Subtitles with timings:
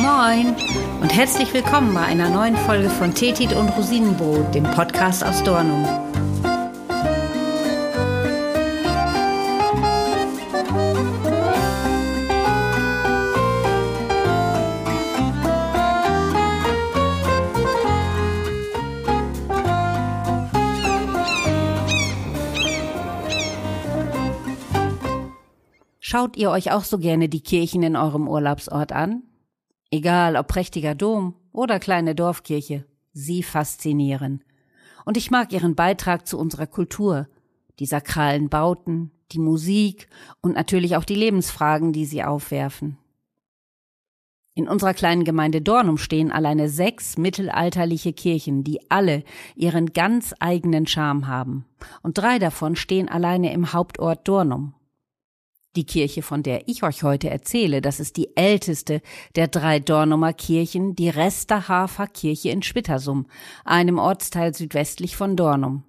[0.00, 0.56] Moin
[1.02, 5.84] und herzlich willkommen bei einer neuen Folge von Tetit und Rosinenbrot, dem Podcast aus Dornum.
[26.00, 29.29] Schaut ihr euch auch so gerne die Kirchen in eurem Urlaubsort an?
[29.90, 34.44] Egal ob prächtiger Dom oder kleine Dorfkirche, sie faszinieren.
[35.04, 37.28] Und ich mag ihren Beitrag zu unserer Kultur,
[37.80, 40.08] die sakralen Bauten, die Musik
[40.40, 42.98] und natürlich auch die Lebensfragen, die sie aufwerfen.
[44.54, 49.22] In unserer kleinen Gemeinde Dornum stehen alleine sechs mittelalterliche Kirchen, die alle
[49.54, 51.64] ihren ganz eigenen Charme haben.
[52.02, 54.74] Und drei davon stehen alleine im Hauptort Dornum.
[55.80, 59.00] Die Kirche, von der ich euch heute erzähle, das ist die älteste
[59.34, 63.24] der drei Dornumer Kirchen, die Resterhafer Kirche in Spittersum,
[63.64, 65.84] einem Ortsteil südwestlich von Dornum.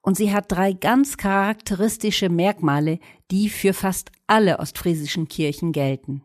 [0.00, 6.22] Und sie hat drei ganz charakteristische Merkmale, die für fast alle ostfriesischen Kirchen gelten.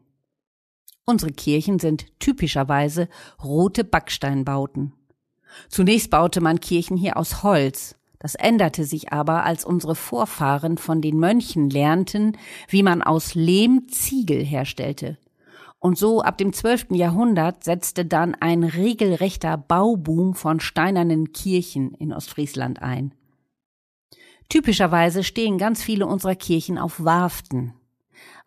[1.03, 3.09] Unsere Kirchen sind typischerweise
[3.43, 4.93] rote Backsteinbauten.
[5.67, 11.02] Zunächst baute man Kirchen hier aus Holz, das änderte sich aber, als unsere Vorfahren von
[11.02, 12.38] den Mönchen lernten,
[12.69, 15.17] wie man aus Lehm Ziegel herstellte.
[15.77, 22.13] Und so ab dem zwölften Jahrhundert setzte dann ein regelrechter Bauboom von steinernen Kirchen in
[22.13, 23.13] Ostfriesland ein.
[24.47, 27.73] Typischerweise stehen ganz viele unserer Kirchen auf Warften.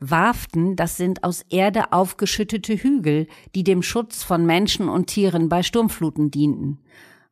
[0.00, 5.62] Warften, das sind aus Erde aufgeschüttete Hügel, die dem Schutz von Menschen und Tieren bei
[5.62, 6.78] Sturmfluten dienten.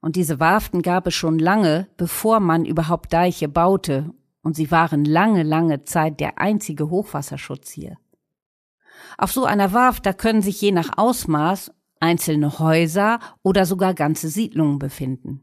[0.05, 5.07] Und diese Warften gab es schon lange, bevor man überhaupt Deiche baute, und sie waren
[5.07, 7.97] lange, lange Zeit der einzige Hochwasserschutz hier.
[9.17, 14.29] Auf so einer Warft, da können sich je nach Ausmaß einzelne Häuser oder sogar ganze
[14.29, 15.43] Siedlungen befinden.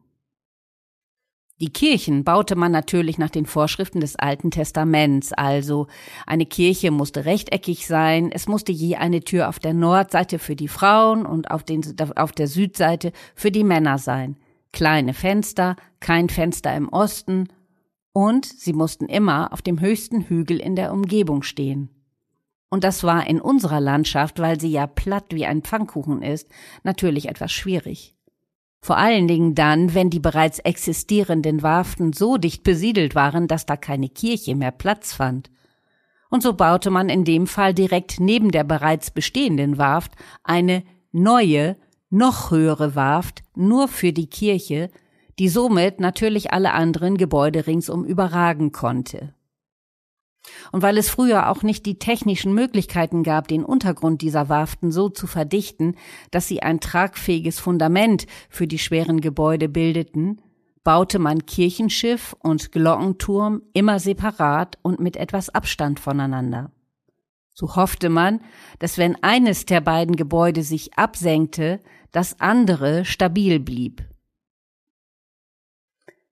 [1.59, 5.87] Die Kirchen baute man natürlich nach den Vorschriften des Alten Testaments, also
[6.27, 10.67] eine Kirche musste rechteckig sein, es musste je eine Tür auf der Nordseite für die
[10.67, 11.83] Frauen und auf, den,
[12.15, 14.37] auf der Südseite für die Männer sein
[14.71, 17.47] kleine Fenster, kein Fenster im Osten,
[18.13, 21.89] und sie mussten immer auf dem höchsten Hügel in der Umgebung stehen.
[22.69, 26.49] Und das war in unserer Landschaft, weil sie ja platt wie ein Pfannkuchen ist,
[26.83, 28.15] natürlich etwas schwierig.
[28.81, 33.77] Vor allen Dingen dann, wenn die bereits existierenden Warften so dicht besiedelt waren, dass da
[33.77, 35.51] keine Kirche mehr Platz fand.
[36.29, 41.75] Und so baute man in dem Fall direkt neben der bereits bestehenden Warft eine neue,
[42.11, 44.91] noch höhere Warft nur für die Kirche,
[45.39, 49.33] die somit natürlich alle anderen Gebäude ringsum überragen konnte.
[50.71, 55.09] Und weil es früher auch nicht die technischen Möglichkeiten gab, den Untergrund dieser Warften so
[55.09, 55.95] zu verdichten,
[56.31, 60.41] dass sie ein tragfähiges Fundament für die schweren Gebäude bildeten,
[60.83, 66.71] baute man Kirchenschiff und Glockenturm immer separat und mit etwas Abstand voneinander.
[67.53, 68.41] So hoffte man,
[68.79, 71.79] dass wenn eines der beiden Gebäude sich absenkte,
[72.11, 74.03] das andere stabil blieb.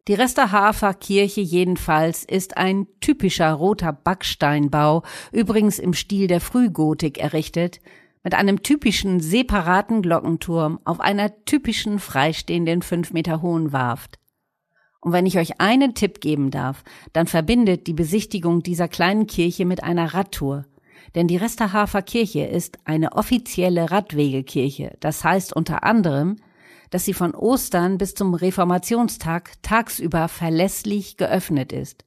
[0.07, 7.79] Die Resterhafer Kirche jedenfalls ist ein typischer roter Backsteinbau, übrigens im Stil der Frühgotik errichtet,
[8.23, 14.19] mit einem typischen separaten Glockenturm auf einer typischen freistehenden fünf Meter hohen Warft.
[14.99, 19.65] Und wenn ich euch einen Tipp geben darf, dann verbindet die Besichtigung dieser kleinen Kirche
[19.65, 20.65] mit einer Radtour–
[21.15, 24.95] denn die Resterhafer Kirche ist eine offizielle Radwegekirche.
[24.99, 26.37] Das heißt unter anderem,
[26.89, 32.05] dass sie von Ostern bis zum Reformationstag tagsüber verlässlich geöffnet ist.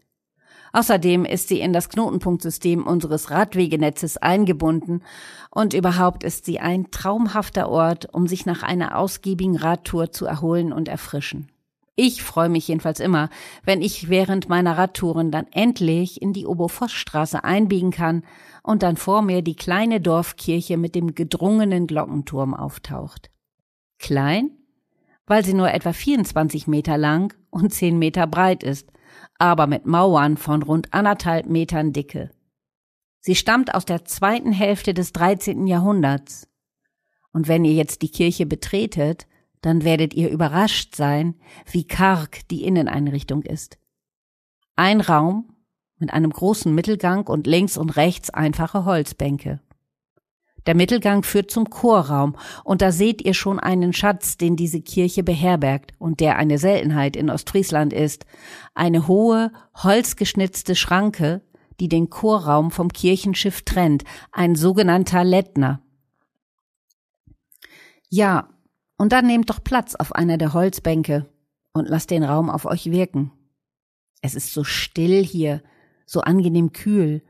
[0.72, 5.02] Außerdem ist sie in das Knotenpunktsystem unseres Radwegenetzes eingebunden
[5.50, 10.72] und überhaupt ist sie ein traumhafter Ort, um sich nach einer ausgiebigen Radtour zu erholen
[10.72, 11.51] und erfrischen.
[11.94, 13.28] Ich freue mich jedenfalls immer,
[13.64, 18.24] wenn ich während meiner Radtouren dann endlich in die Oberforststraße einbiegen kann
[18.62, 23.30] und dann vor mir die kleine Dorfkirche mit dem gedrungenen Glockenturm auftaucht.
[23.98, 24.50] Klein?
[25.26, 28.90] Weil sie nur etwa 24 Meter lang und 10 Meter breit ist,
[29.38, 32.30] aber mit Mauern von rund anderthalb Metern Dicke.
[33.20, 35.66] Sie stammt aus der zweiten Hälfte des 13.
[35.66, 36.48] Jahrhunderts.
[37.32, 39.26] Und wenn ihr jetzt die Kirche betretet,
[39.62, 41.34] dann werdet ihr überrascht sein,
[41.70, 43.78] wie karg die Inneneinrichtung ist.
[44.76, 45.56] Ein Raum
[45.98, 49.60] mit einem großen Mittelgang und links und rechts einfache Holzbänke.
[50.66, 55.22] Der Mittelgang führt zum Chorraum, und da seht ihr schon einen Schatz, den diese Kirche
[55.22, 58.26] beherbergt und der eine Seltenheit in Ostfriesland ist.
[58.74, 61.42] Eine hohe, holzgeschnitzte Schranke,
[61.80, 65.82] die den Chorraum vom Kirchenschiff trennt, ein sogenannter Lettner.
[68.08, 68.48] Ja,
[69.02, 71.26] und dann nehmt doch Platz auf einer der Holzbänke
[71.72, 73.32] und lasst den Raum auf euch wirken.
[74.20, 75.60] Es ist so still hier,
[76.06, 77.20] so angenehm kühl.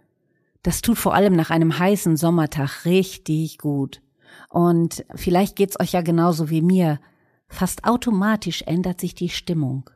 [0.63, 4.03] Das tut vor allem nach einem heißen Sommertag richtig gut.
[4.51, 7.01] Und vielleicht geht's euch ja genauso wie mir.
[7.49, 9.89] Fast automatisch ändert sich die Stimmung.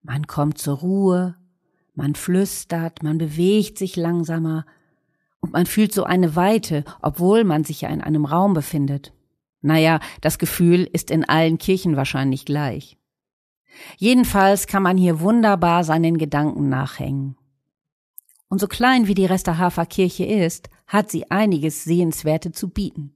[0.00, 1.36] Man kommt zur Ruhe,
[1.94, 4.64] man flüstert, man bewegt sich langsamer
[5.40, 9.12] und man fühlt so eine Weite, obwohl man sich ja in einem Raum befindet.
[9.62, 12.98] Naja, das Gefühl ist in allen Kirchen wahrscheinlich gleich.
[13.96, 17.36] Jedenfalls kann man hier wunderbar seinen Gedanken nachhängen.
[18.48, 23.14] Und so klein wie die Resterhafer Kirche ist, hat sie einiges Sehenswerte zu bieten.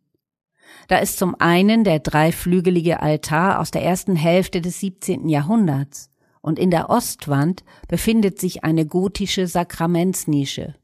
[0.88, 5.28] Da ist zum einen der dreiflügelige Altar aus der ersten Hälfte des 17.
[5.28, 6.10] Jahrhunderts
[6.40, 10.74] und in der Ostwand befindet sich eine gotische Sakramentsnische.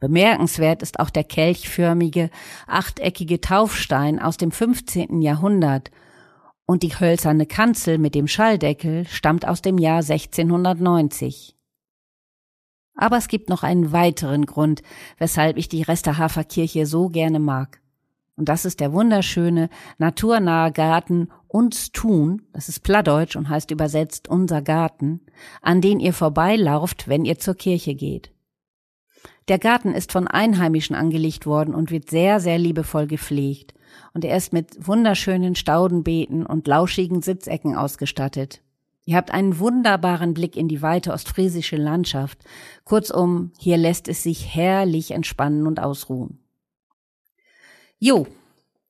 [0.00, 2.30] Bemerkenswert ist auch der kelchförmige,
[2.66, 5.20] achteckige Taufstein aus dem 15.
[5.20, 5.90] Jahrhundert
[6.64, 11.54] und die hölzerne Kanzel mit dem Schalldeckel stammt aus dem Jahr 1690.
[12.94, 14.82] Aber es gibt noch einen weiteren Grund,
[15.18, 17.80] weshalb ich die Resterhafer Kirche so gerne mag.
[18.36, 19.68] Und das ist der wunderschöne,
[19.98, 25.20] naturnahe Garten uns tun, das ist Plattdeutsch und heißt übersetzt unser Garten,
[25.60, 28.32] an den ihr vorbeilauft, wenn ihr zur Kirche geht.
[29.50, 33.74] Der Garten ist von Einheimischen angelegt worden und wird sehr, sehr liebevoll gepflegt
[34.14, 38.62] und er ist mit wunderschönen Staudenbeeten und lauschigen Sitzecken ausgestattet.
[39.06, 42.38] Ihr habt einen wunderbaren Blick in die weite ostfriesische Landschaft.
[42.84, 46.38] Kurzum, hier lässt es sich herrlich entspannen und ausruhen.
[47.98, 48.28] Jo,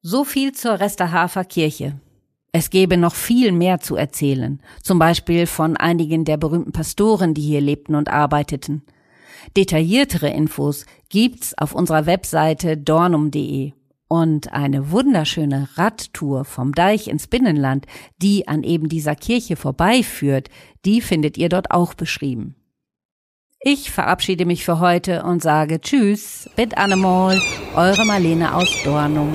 [0.03, 1.99] so viel zur Resterhafer Kirche.
[2.53, 7.41] Es gäbe noch viel mehr zu erzählen, zum Beispiel von einigen der berühmten Pastoren, die
[7.41, 8.83] hier lebten und arbeiteten.
[9.57, 13.73] Detailliertere Infos gibt's auf unserer Webseite dornum.de
[14.09, 17.87] und eine wunderschöne Radtour vom Deich ins Binnenland,
[18.21, 20.49] die an eben dieser Kirche vorbeiführt,
[20.85, 22.57] die findet ihr dort auch beschrieben.
[23.61, 27.41] Ich verabschiede mich für heute und sage Tschüss, bit animal,
[27.77, 29.33] eure Marlene aus Dornum.